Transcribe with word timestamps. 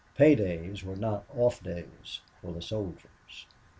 Pay 0.17 0.33
days 0.33 0.83
were 0.83 0.95
not 0.95 1.25
off 1.29 1.61
days 1.61 2.21
for 2.41 2.51
the 2.53 2.61
soldiers. 2.63 3.45